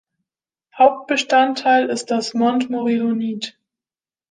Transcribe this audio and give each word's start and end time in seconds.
Hauptbestandteil 0.79 1.87
ist 1.89 2.07
das 2.09 2.33
Montmorillonit. 2.33 3.59